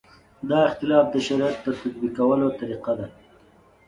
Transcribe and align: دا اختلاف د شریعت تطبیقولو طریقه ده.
دا 0.49 0.59
اختلاف 0.69 1.05
د 1.11 1.15
شریعت 1.27 1.55
تطبیقولو 1.65 2.47
طریقه 2.59 2.91
ده. 2.99 3.07